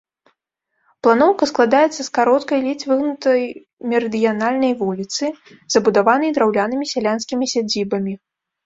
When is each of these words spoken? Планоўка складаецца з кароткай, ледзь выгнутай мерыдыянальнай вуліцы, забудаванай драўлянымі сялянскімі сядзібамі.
Планоўка 1.07 1.43
складаецца 1.51 1.97
з 2.03 2.07
кароткай, 2.19 2.59
ледзь 2.69 2.87
выгнутай 2.93 3.41
мерыдыянальнай 3.93 4.73
вуліцы, 4.83 5.25
забудаванай 5.77 6.31
драўлянымі 6.41 6.85
сялянскімі 6.97 7.45
сядзібамі. 7.55 8.13